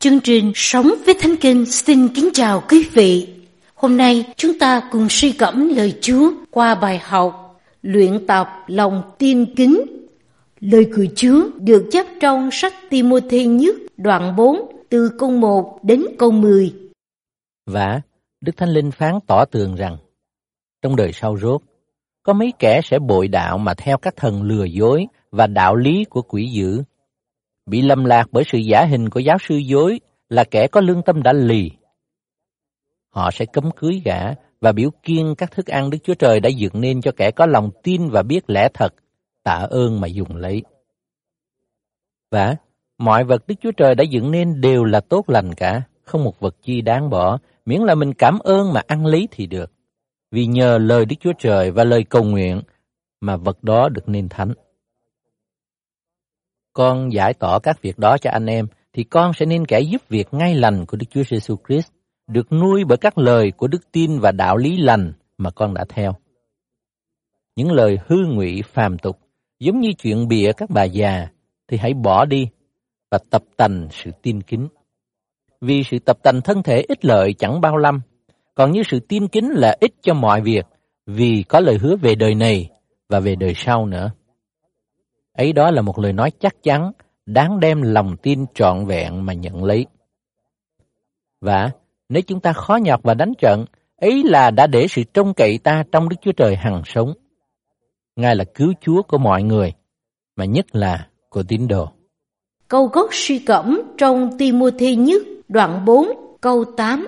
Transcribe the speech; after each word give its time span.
Chương 0.00 0.20
trình 0.20 0.52
Sống 0.54 0.92
với 1.06 1.14
Thánh 1.20 1.36
Kinh 1.40 1.66
xin 1.66 2.08
kính 2.14 2.28
chào 2.34 2.62
quý 2.68 2.88
vị. 2.92 3.28
Hôm 3.74 3.96
nay 3.96 4.24
chúng 4.36 4.58
ta 4.58 4.88
cùng 4.92 5.06
suy 5.08 5.32
gẫm 5.32 5.68
lời 5.68 5.98
Chúa 6.00 6.30
qua 6.50 6.74
bài 6.74 6.98
học, 6.98 7.60
Luyện 7.82 8.26
tập 8.26 8.48
lòng 8.66 9.02
tin 9.18 9.54
kính. 9.54 9.80
Lời 10.60 10.90
của 10.96 11.04
Chúa 11.16 11.50
được 11.58 11.88
chép 11.92 12.06
trong 12.20 12.50
sách 12.52 12.72
Timôthê 12.90 13.44
nhất, 13.44 13.74
đoạn 13.96 14.36
4 14.36 14.72
từ 14.88 15.10
câu 15.18 15.30
1 15.30 15.78
đến 15.82 16.04
câu 16.18 16.30
10. 16.30 16.74
Và 17.66 18.00
Đức 18.40 18.56
Thánh 18.56 18.70
Linh 18.70 18.90
phán 18.90 19.14
tỏ 19.26 19.44
tường 19.44 19.74
rằng, 19.74 19.96
trong 20.82 20.96
đời 20.96 21.12
sau 21.12 21.36
rốt, 21.36 21.62
có 22.22 22.32
mấy 22.32 22.52
kẻ 22.58 22.80
sẽ 22.84 22.98
bội 22.98 23.28
đạo 23.28 23.58
mà 23.58 23.74
theo 23.74 23.98
các 23.98 24.16
thần 24.16 24.42
lừa 24.42 24.64
dối 24.64 25.06
và 25.30 25.46
đạo 25.46 25.76
lý 25.76 26.04
của 26.04 26.22
quỷ 26.22 26.50
dữ 26.52 26.82
bị 27.70 27.82
lầm 27.82 28.04
lạc 28.04 28.28
bởi 28.32 28.44
sự 28.46 28.58
giả 28.58 28.84
hình 28.84 29.08
của 29.08 29.20
giáo 29.20 29.36
sư 29.48 29.56
dối 29.56 30.00
là 30.28 30.44
kẻ 30.44 30.66
có 30.66 30.80
lương 30.80 31.02
tâm 31.02 31.22
đã 31.22 31.32
lì. 31.32 31.70
Họ 33.10 33.30
sẽ 33.30 33.46
cấm 33.46 33.70
cưới 33.76 34.02
gã 34.04 34.20
và 34.60 34.72
biểu 34.72 34.90
kiên 35.02 35.34
các 35.38 35.50
thức 35.50 35.66
ăn 35.66 35.90
Đức 35.90 35.98
Chúa 36.04 36.14
Trời 36.14 36.40
đã 36.40 36.48
dựng 36.48 36.80
nên 36.80 37.00
cho 37.00 37.12
kẻ 37.16 37.30
có 37.30 37.46
lòng 37.46 37.70
tin 37.82 38.10
và 38.10 38.22
biết 38.22 38.50
lẽ 38.50 38.68
thật, 38.74 38.94
tạ 39.42 39.66
ơn 39.70 40.00
mà 40.00 40.08
dùng 40.08 40.36
lấy. 40.36 40.62
Và 42.30 42.56
mọi 42.98 43.24
vật 43.24 43.46
Đức 43.46 43.54
Chúa 43.62 43.72
Trời 43.72 43.94
đã 43.94 44.04
dựng 44.04 44.30
nên 44.30 44.60
đều 44.60 44.84
là 44.84 45.00
tốt 45.00 45.30
lành 45.30 45.54
cả, 45.54 45.82
không 46.04 46.24
một 46.24 46.40
vật 46.40 46.56
chi 46.62 46.80
đáng 46.80 47.10
bỏ, 47.10 47.38
miễn 47.66 47.80
là 47.80 47.94
mình 47.94 48.14
cảm 48.14 48.38
ơn 48.38 48.72
mà 48.72 48.82
ăn 48.86 49.06
lấy 49.06 49.28
thì 49.30 49.46
được. 49.46 49.72
Vì 50.30 50.46
nhờ 50.46 50.78
lời 50.78 51.04
Đức 51.04 51.16
Chúa 51.20 51.32
Trời 51.38 51.70
và 51.70 51.84
lời 51.84 52.04
cầu 52.04 52.24
nguyện 52.24 52.60
mà 53.20 53.36
vật 53.36 53.64
đó 53.64 53.88
được 53.88 54.08
nên 54.08 54.28
thánh 54.28 54.52
con 56.80 57.12
giải 57.12 57.34
tỏ 57.34 57.58
các 57.58 57.82
việc 57.82 57.98
đó 57.98 58.16
cho 58.18 58.30
anh 58.30 58.46
em, 58.46 58.66
thì 58.92 59.04
con 59.04 59.32
sẽ 59.32 59.46
nên 59.46 59.66
kẻ 59.66 59.80
giúp 59.80 60.02
việc 60.08 60.34
ngay 60.34 60.54
lành 60.54 60.86
của 60.86 60.96
Đức 60.96 61.06
Chúa 61.10 61.22
Giêsu 61.22 61.56
Christ, 61.68 61.92
được 62.26 62.52
nuôi 62.52 62.84
bởi 62.84 62.98
các 62.98 63.18
lời 63.18 63.52
của 63.56 63.66
đức 63.66 63.92
tin 63.92 64.18
và 64.18 64.32
đạo 64.32 64.56
lý 64.56 64.76
lành 64.76 65.12
mà 65.38 65.50
con 65.50 65.74
đã 65.74 65.84
theo. 65.88 66.12
Những 67.56 67.72
lời 67.72 67.98
hư 68.06 68.16
ngụy 68.26 68.62
phàm 68.62 68.98
tục, 68.98 69.18
giống 69.58 69.80
như 69.80 69.88
chuyện 69.98 70.28
bịa 70.28 70.52
các 70.56 70.70
bà 70.70 70.84
già, 70.84 71.28
thì 71.68 71.76
hãy 71.76 71.94
bỏ 71.94 72.24
đi 72.24 72.48
và 73.10 73.18
tập 73.30 73.42
tành 73.56 73.88
sự 73.90 74.10
tin 74.22 74.42
kính. 74.42 74.68
Vì 75.60 75.82
sự 75.82 75.98
tập 75.98 76.18
tành 76.22 76.40
thân 76.40 76.62
thể 76.62 76.84
ích 76.88 77.04
lợi 77.04 77.32
chẳng 77.32 77.60
bao 77.60 77.76
lâm, 77.76 78.00
còn 78.54 78.72
như 78.72 78.82
sự 78.82 79.00
tin 79.00 79.28
kính 79.28 79.50
là 79.50 79.76
ích 79.80 79.94
cho 80.02 80.14
mọi 80.14 80.40
việc, 80.40 80.66
vì 81.06 81.44
có 81.48 81.60
lời 81.60 81.78
hứa 81.78 81.96
về 81.96 82.14
đời 82.14 82.34
này 82.34 82.70
và 83.08 83.20
về 83.20 83.34
đời 83.36 83.54
sau 83.56 83.86
nữa. 83.86 84.10
Ấy 85.32 85.52
đó 85.52 85.70
là 85.70 85.82
một 85.82 85.98
lời 85.98 86.12
nói 86.12 86.30
chắc 86.40 86.62
chắn, 86.62 86.92
đáng 87.26 87.60
đem 87.60 87.82
lòng 87.82 88.16
tin 88.22 88.46
trọn 88.54 88.86
vẹn 88.86 89.26
mà 89.26 89.32
nhận 89.32 89.64
lấy. 89.64 89.86
Và 91.40 91.70
nếu 92.08 92.22
chúng 92.22 92.40
ta 92.40 92.52
khó 92.52 92.76
nhọc 92.76 93.00
và 93.02 93.14
đánh 93.14 93.32
trận, 93.38 93.64
ấy 93.96 94.22
là 94.24 94.50
đã 94.50 94.66
để 94.66 94.86
sự 94.88 95.02
trông 95.14 95.34
cậy 95.34 95.58
ta 95.58 95.84
trong 95.92 96.08
Đức 96.08 96.16
Chúa 96.22 96.32
Trời 96.32 96.56
hằng 96.56 96.82
sống. 96.84 97.12
Ngài 98.16 98.36
là 98.36 98.44
cứu 98.44 98.72
Chúa 98.80 99.02
của 99.02 99.18
mọi 99.18 99.42
người, 99.42 99.72
mà 100.36 100.44
nhất 100.44 100.66
là 100.72 101.08
của 101.28 101.42
tín 101.42 101.68
đồ. 101.68 101.88
Câu 102.68 102.86
gốc 102.86 103.08
suy 103.12 103.38
cẩm 103.38 103.82
trong 103.98 104.38
Timothy 104.38 104.96
nhất 104.96 105.22
đoạn 105.48 105.84
4 105.84 106.08
câu 106.40 106.64
8 106.64 107.06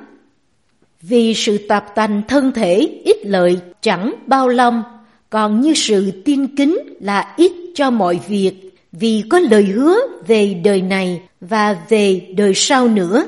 Vì 1.00 1.34
sự 1.34 1.66
tạp 1.68 1.94
tành 1.94 2.22
thân 2.28 2.52
thể 2.52 3.00
ít 3.04 3.16
lợi 3.26 3.60
chẳng 3.80 4.14
bao 4.26 4.48
lâm, 4.48 4.82
còn 5.30 5.60
như 5.60 5.74
sự 5.74 6.22
tin 6.24 6.56
kính 6.56 6.78
là 7.00 7.34
ít 7.36 7.52
cho 7.74 7.90
mọi 7.90 8.20
việc 8.28 8.72
vì 8.92 9.24
có 9.30 9.38
lời 9.38 9.62
hứa 9.64 9.96
về 10.26 10.54
đời 10.54 10.82
này 10.82 11.22
và 11.40 11.76
về 11.88 12.20
đời 12.36 12.52
sau 12.54 12.88
nữa. 12.88 13.26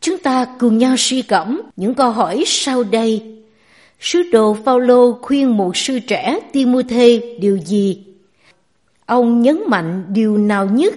Chúng 0.00 0.18
ta 0.18 0.46
cùng 0.58 0.78
nhau 0.78 0.94
suy 0.98 1.22
gẫm 1.22 1.62
những 1.76 1.94
câu 1.94 2.10
hỏi 2.10 2.44
sau 2.46 2.82
đây. 2.82 3.22
Sứ 4.00 4.22
đồ 4.32 4.56
Phaolô 4.64 5.18
khuyên 5.22 5.56
một 5.56 5.76
sư 5.76 5.98
trẻ 5.98 6.38
Timôthê 6.52 7.36
điều 7.40 7.58
gì? 7.58 8.04
Ông 9.06 9.42
nhấn 9.42 9.60
mạnh 9.66 10.04
điều 10.08 10.38
nào 10.38 10.66
nhất? 10.66 10.94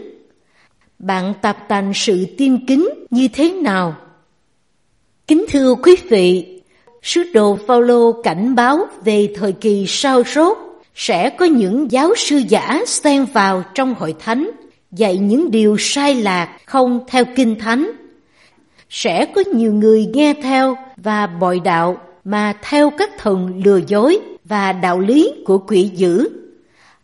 Bạn 1.00 1.34
tập 1.42 1.58
tành 1.68 1.92
sự 1.96 2.26
tin 2.38 2.66
kính 2.66 2.90
như 3.10 3.28
thế 3.28 3.52
nào? 3.52 3.96
Kính 5.28 5.46
thưa 5.50 5.76
quý 5.76 5.96
vị, 6.10 6.62
sứ 7.02 7.24
đồ 7.34 7.58
Phaolô 7.68 8.12
cảnh 8.12 8.56
báo 8.56 8.88
về 9.06 9.34
thời 9.36 9.52
kỳ 9.52 9.86
sau 9.88 10.24
rốt 10.24 10.58
sẽ 10.96 11.30
có 11.30 11.46
những 11.46 11.92
giáo 11.92 12.16
sư 12.16 12.42
giả 12.50 12.84
xen 12.88 13.26
vào 13.26 13.64
trong 13.74 13.94
hội 13.94 14.16
thánh, 14.20 14.52
dạy 14.92 15.18
những 15.18 15.52
điều 15.52 15.76
sai 15.80 16.16
lạc 16.16 16.58
không 16.66 17.00
theo 17.08 17.26
kinh 17.36 17.60
thánh. 17.60 17.92
Sẽ 18.90 19.26
có 19.26 19.44
nhiều 19.54 19.74
người 19.74 20.10
nghe 20.14 20.34
theo 20.34 20.78
và 20.98 21.28
bội 21.28 21.60
đạo 21.60 21.98
mà 22.24 22.54
theo 22.62 22.90
các 22.90 23.10
thần 23.18 23.62
lừa 23.66 23.80
dối 23.88 24.20
và 24.46 24.74
đạo 24.74 25.00
lý 25.00 25.32
của 25.46 25.58
quỷ 25.58 25.92
dữ. 25.96 26.30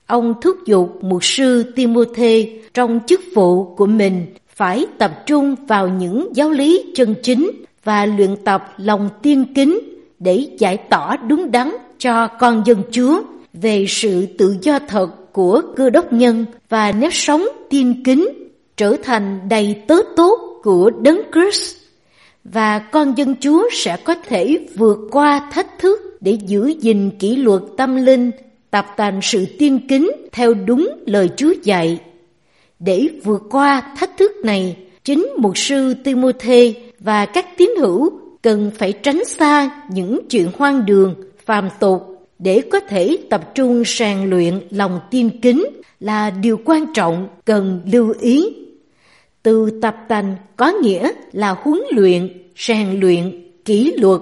Ông 0.05 0.33
thúc 0.41 0.57
giục 0.65 1.03
mục 1.03 1.23
sư 1.23 1.63
timothy 1.75 2.59
trong 2.73 2.99
chức 3.07 3.21
vụ 3.35 3.75
của 3.75 3.85
mình 3.85 4.25
phải 4.55 4.85
tập 4.97 5.23
trung 5.25 5.55
vào 5.67 5.87
những 5.87 6.29
giáo 6.33 6.51
lý 6.51 6.85
chân 6.95 7.15
chính 7.23 7.51
và 7.83 8.05
luyện 8.05 8.35
tập 8.35 8.73
lòng 8.77 9.09
tiên 9.21 9.45
kính 9.55 9.79
để 10.19 10.47
giải 10.57 10.77
tỏ 10.77 11.17
đúng 11.17 11.51
đắn 11.51 11.71
cho 11.97 12.27
con 12.27 12.63
dân 12.65 12.83
Chúa 12.91 13.21
về 13.61 13.85
sự 13.87 14.25
tự 14.37 14.57
do 14.61 14.79
thật 14.87 15.33
của 15.33 15.61
cơ 15.75 15.89
đốc 15.89 16.13
nhân 16.13 16.45
và 16.69 16.91
nếp 16.91 17.13
sống 17.13 17.47
tiên 17.69 18.03
kính 18.05 18.27
trở 18.77 18.95
thành 19.03 19.39
đầy 19.49 19.81
tớ 19.87 19.95
tốt 20.15 20.59
của 20.63 20.89
Đấng 20.89 21.21
Christ 21.33 21.75
và 22.43 22.79
con 22.79 23.17
dân 23.17 23.35
Chúa 23.39 23.69
sẽ 23.71 23.97
có 23.97 24.15
thể 24.15 24.67
vượt 24.75 24.97
qua 25.11 25.49
thách 25.51 25.79
thức 25.79 26.17
để 26.21 26.37
giữ 26.47 26.67
gìn 26.67 27.11
kỷ 27.19 27.35
luật 27.35 27.61
tâm 27.77 27.95
linh, 27.95 28.31
tập 28.71 28.85
tành 28.97 29.19
sự 29.23 29.45
tiên 29.59 29.79
kính 29.87 30.11
theo 30.31 30.53
đúng 30.53 30.89
lời 31.05 31.29
Chúa 31.37 31.53
dạy. 31.63 31.99
Để 32.79 33.09
vượt 33.23 33.41
qua 33.49 33.93
thách 33.97 34.17
thức 34.17 34.31
này, 34.43 34.77
chính 35.03 35.27
mục 35.37 35.57
sư 35.57 35.93
Timôthê 36.03 36.73
và 36.99 37.25
các 37.25 37.57
tín 37.57 37.69
hữu 37.79 38.09
cần 38.41 38.71
phải 38.77 38.93
tránh 38.93 39.25
xa 39.25 39.81
những 39.89 40.19
chuyện 40.29 40.47
hoang 40.57 40.85
đường, 40.85 41.15
phàm 41.45 41.69
tục 41.79 42.16
để 42.39 42.61
có 42.71 42.79
thể 42.79 43.17
tập 43.29 43.55
trung 43.55 43.83
sàng 43.85 44.29
luyện 44.29 44.59
lòng 44.69 44.99
tin 45.11 45.29
kính 45.41 45.65
là 45.99 46.29
điều 46.29 46.59
quan 46.65 46.85
trọng 46.93 47.27
cần 47.45 47.81
lưu 47.91 48.13
ý. 48.19 48.45
Từ 49.43 49.79
tập 49.81 49.95
tành 50.07 50.35
có 50.55 50.71
nghĩa 50.71 51.11
là 51.31 51.55
huấn 51.61 51.81
luyện, 51.91 52.49
sàng 52.55 52.99
luyện, 52.99 53.51
kỷ 53.65 53.93
luật 53.97 54.21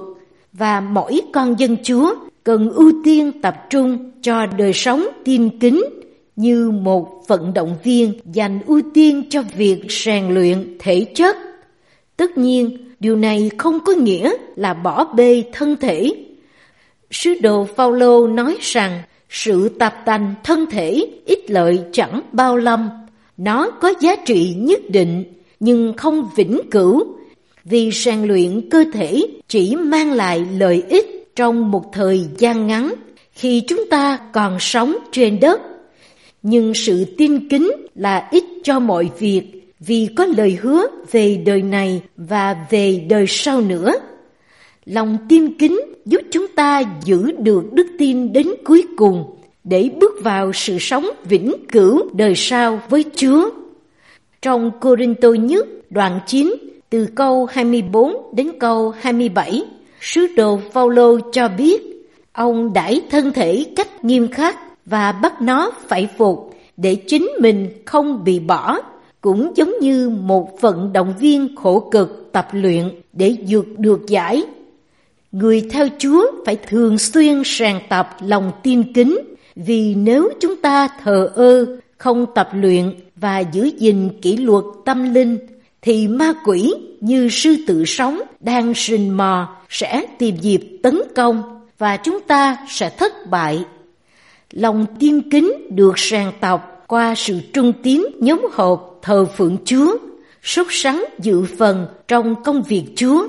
và 0.53 0.81
mỗi 0.81 1.21
con 1.33 1.59
dân 1.59 1.77
Chúa 1.83 2.15
cần 2.43 2.71
ưu 2.71 2.91
tiên 3.03 3.41
tập 3.41 3.55
trung 3.69 4.11
cho 4.21 4.45
đời 4.45 4.73
sống 4.73 5.07
tin 5.23 5.59
kính 5.59 5.83
như 6.35 6.71
một 6.71 7.23
vận 7.27 7.53
động 7.53 7.75
viên 7.83 8.13
dành 8.33 8.59
ưu 8.65 8.81
tiên 8.93 9.23
cho 9.29 9.43
việc 9.57 9.81
rèn 9.89 10.33
luyện 10.33 10.77
thể 10.79 11.05
chất. 11.15 11.37
Tất 12.17 12.37
nhiên, 12.37 12.77
điều 12.99 13.15
này 13.15 13.51
không 13.57 13.79
có 13.85 13.93
nghĩa 13.93 14.33
là 14.55 14.73
bỏ 14.73 15.05
bê 15.15 15.43
thân 15.53 15.75
thể 15.81 16.24
Sứ 17.11 17.33
đồ 17.41 17.67
Phaolô 17.75 18.27
nói 18.27 18.57
rằng, 18.61 19.01
sự 19.29 19.69
tập 19.69 19.93
tành 20.05 20.33
thân 20.43 20.65
thể 20.71 21.05
ít 21.25 21.51
lợi 21.51 21.79
chẳng 21.91 22.21
bao 22.31 22.57
lâm. 22.57 22.89
Nó 23.37 23.71
có 23.71 23.93
giá 24.01 24.15
trị 24.15 24.53
nhất 24.57 24.79
định, 24.89 25.23
nhưng 25.59 25.93
không 25.97 26.29
vĩnh 26.35 26.61
cửu 26.71 27.15
vì 27.63 27.91
rèn 27.91 28.23
luyện 28.23 28.69
cơ 28.69 28.83
thể 28.93 29.21
chỉ 29.47 29.75
mang 29.75 30.11
lại 30.11 30.45
lợi 30.57 30.83
ích 30.89 31.31
trong 31.35 31.71
một 31.71 31.93
thời 31.93 32.25
gian 32.37 32.67
ngắn, 32.67 32.93
khi 33.31 33.61
chúng 33.67 33.89
ta 33.89 34.19
còn 34.33 34.57
sống 34.59 34.95
trên 35.11 35.39
đất. 35.39 35.61
Nhưng 36.43 36.73
sự 36.73 37.05
tin 37.17 37.49
kính 37.49 37.71
là 37.95 38.27
ích 38.31 38.45
cho 38.63 38.79
mọi 38.79 39.09
việc, 39.19 39.73
vì 39.79 40.09
có 40.15 40.25
lời 40.25 40.57
hứa 40.61 40.87
về 41.11 41.41
đời 41.45 41.61
này 41.61 42.01
và 42.17 42.55
về 42.69 43.05
đời 43.09 43.25
sau 43.27 43.61
nữa. 43.61 43.93
Lòng 44.85 45.17
tin 45.29 45.57
kính 45.57 45.79
giúp 46.05 46.21
chúng 46.31 46.47
ta 46.47 46.81
giữ 47.03 47.31
được 47.31 47.73
đức 47.73 47.87
tin 47.99 48.33
đến 48.33 48.47
cuối 48.63 48.83
cùng 48.97 49.35
để 49.63 49.89
bước 49.99 50.23
vào 50.23 50.53
sự 50.53 50.77
sống 50.79 51.09
vĩnh 51.23 51.53
cửu 51.71 52.09
đời 52.13 52.33
sau 52.35 52.81
với 52.89 53.05
Chúa. 53.15 53.49
Trong 54.41 54.71
Corinto 54.81 55.29
nhất 55.29 55.67
đoạn 55.89 56.19
9 56.27 56.55
từ 56.89 57.07
câu 57.15 57.45
24 57.45 58.13
đến 58.33 58.51
câu 58.59 58.93
27, 58.99 59.63
sứ 60.01 60.27
đồ 60.35 60.59
Phaolô 60.71 61.19
cho 61.31 61.47
biết 61.47 61.81
ông 62.33 62.73
đãi 62.73 63.01
thân 63.09 63.31
thể 63.31 63.65
cách 63.75 64.05
nghiêm 64.05 64.27
khắc 64.27 64.55
và 64.85 65.11
bắt 65.11 65.41
nó 65.41 65.71
phải 65.87 66.07
phục 66.17 66.55
để 66.77 66.95
chính 66.95 67.31
mình 67.39 67.69
không 67.85 68.23
bị 68.23 68.39
bỏ, 68.39 68.79
cũng 69.21 69.51
giống 69.55 69.73
như 69.81 70.09
một 70.09 70.61
vận 70.61 70.93
động 70.93 71.13
viên 71.19 71.55
khổ 71.55 71.89
cực 71.91 72.29
tập 72.31 72.47
luyện 72.51 72.89
để 73.13 73.37
vượt 73.47 73.65
được 73.77 74.07
giải 74.07 74.43
Người 75.35 75.67
theo 75.71 75.87
Chúa 75.97 76.25
phải 76.45 76.55
thường 76.55 76.97
xuyên 76.97 77.43
rèn 77.45 77.79
tập 77.89 78.09
lòng 78.19 78.51
tin 78.63 78.93
kính, 78.93 79.19
vì 79.55 79.95
nếu 79.95 80.29
chúng 80.39 80.55
ta 80.55 80.87
thờ 81.03 81.31
ơ, 81.35 81.65
không 81.97 82.25
tập 82.35 82.49
luyện 82.53 82.93
và 83.15 83.39
giữ 83.39 83.71
gìn 83.77 84.09
kỷ 84.21 84.37
luật 84.37 84.63
tâm 84.85 85.13
linh, 85.13 85.37
thì 85.81 86.07
ma 86.07 86.33
quỷ 86.45 86.73
như 86.99 87.29
sư 87.29 87.55
tử 87.67 87.85
sống 87.85 88.21
đang 88.39 88.73
rình 88.75 89.17
mò 89.17 89.55
sẽ 89.69 90.05
tìm 90.17 90.35
dịp 90.41 90.79
tấn 90.83 91.01
công 91.15 91.43
và 91.77 91.97
chúng 91.97 92.19
ta 92.19 92.57
sẽ 92.69 92.89
thất 92.89 93.13
bại. 93.29 93.65
Lòng 94.51 94.85
tiên 94.99 95.21
kính 95.31 95.51
được 95.69 95.93
sàng 95.95 96.31
tọc 96.39 96.83
qua 96.87 97.15
sự 97.15 97.39
trung 97.53 97.73
tín 97.83 98.05
nhóm 98.19 98.47
họp 98.53 98.99
thờ 99.01 99.25
phượng 99.25 99.57
Chúa, 99.65 99.97
sốt 100.43 100.67
sắng 100.69 101.05
dự 101.19 101.43
phần 101.57 101.87
trong 102.07 102.43
công 102.43 102.63
việc 102.63 102.83
Chúa 102.95 103.27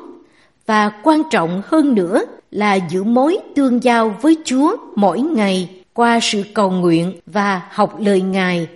và 0.67 0.91
quan 1.03 1.23
trọng 1.31 1.63
hơn 1.67 1.95
nữa 1.95 2.25
là 2.51 2.75
giữ 2.75 3.05
mối 3.05 3.39
tương 3.55 3.85
giao 3.85 4.17
với 4.23 4.37
Chúa 4.45 4.77
mỗi 4.97 5.21
ngày 5.21 5.69
qua 5.93 6.19
sự 6.23 6.43
cầu 6.55 6.71
nguyện 6.71 7.13
và 7.27 7.63
học 7.71 7.97
lời 8.01 8.21
Ngài. 8.21 8.69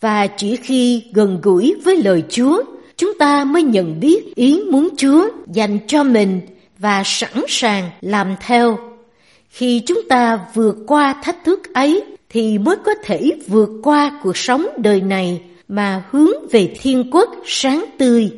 Và 0.00 0.26
chỉ 0.26 0.56
khi 0.56 1.04
gần 1.12 1.38
gũi 1.42 1.74
với 1.84 1.96
lời 1.96 2.22
Chúa, 2.28 2.62
chúng 2.96 3.18
ta 3.18 3.44
mới 3.44 3.62
nhận 3.62 4.00
biết 4.00 4.34
ý 4.34 4.62
muốn 4.70 4.88
Chúa 4.96 5.28
dành 5.46 5.78
cho 5.86 6.04
mình 6.04 6.40
và 6.78 7.02
sẵn 7.04 7.44
sàng 7.48 7.90
làm 8.00 8.34
theo. 8.40 8.78
Khi 9.48 9.82
chúng 9.86 10.00
ta 10.08 10.38
vượt 10.54 10.76
qua 10.86 11.14
thách 11.22 11.44
thức 11.44 11.74
ấy 11.74 12.04
thì 12.28 12.58
mới 12.58 12.76
có 12.76 12.94
thể 13.04 13.30
vượt 13.48 13.70
qua 13.82 14.20
cuộc 14.22 14.36
sống 14.36 14.66
đời 14.76 15.00
này 15.00 15.40
mà 15.68 16.02
hướng 16.10 16.48
về 16.50 16.74
thiên 16.80 17.10
quốc 17.10 17.30
sáng 17.46 17.84
tươi. 17.98 18.30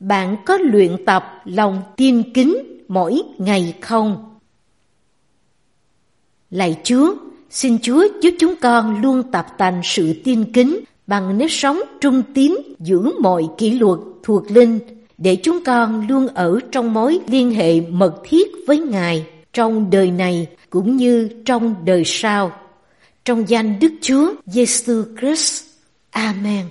Bạn 0.00 0.36
có 0.46 0.58
luyện 0.58 1.04
tập 1.06 1.42
lòng 1.44 1.82
tiên 1.96 2.22
kính 2.34 2.56
mỗi 2.88 3.22
ngày 3.38 3.74
không? 3.80 4.36
Lạy 6.50 6.76
Chúa, 6.84 7.14
xin 7.50 7.78
Chúa 7.82 8.06
giúp 8.22 8.34
chúng 8.38 8.54
con 8.60 9.02
luôn 9.02 9.22
tập 9.32 9.46
tành 9.58 9.80
sự 9.84 10.20
tiên 10.24 10.44
kính 10.52 10.80
bằng 11.06 11.38
nếp 11.38 11.50
sống 11.50 11.80
trung 12.00 12.22
tín 12.34 12.56
giữ 12.78 13.12
mọi 13.20 13.48
kỷ 13.58 13.70
luật 13.70 13.98
thuộc 14.22 14.50
linh 14.50 14.78
để 15.18 15.36
chúng 15.36 15.64
con 15.64 16.06
luôn 16.08 16.26
ở 16.26 16.60
trong 16.72 16.94
mối 16.94 17.20
liên 17.26 17.50
hệ 17.50 17.80
mật 17.80 18.14
thiết 18.24 18.48
với 18.66 18.78
Ngài 18.78 19.26
trong 19.52 19.90
đời 19.90 20.10
này 20.10 20.46
cũng 20.70 20.96
như 20.96 21.28
trong 21.44 21.74
đời 21.84 22.02
sau. 22.06 22.52
Trong 23.24 23.48
danh 23.48 23.78
Đức 23.78 23.92
Chúa 24.00 24.34
Giêsu 24.46 25.04
Christ. 25.20 25.64
Amen. 26.10 26.66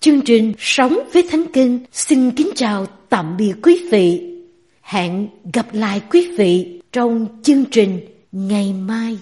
Chương 0.00 0.20
trình 0.20 0.52
Sống 0.58 0.98
với 1.12 1.22
Thánh 1.30 1.44
Kinh 1.52 1.78
xin 1.92 2.30
kính 2.30 2.50
chào 2.54 2.86
tạm 3.08 3.36
biệt 3.36 3.52
quý 3.62 3.88
vị. 3.90 4.34
Hẹn 4.82 5.28
gặp 5.52 5.66
lại 5.72 6.00
quý 6.10 6.30
vị 6.36 6.80
trong 6.92 7.26
chương 7.42 7.64
trình 7.64 8.00
ngày 8.32 8.72
mai. 8.72 9.18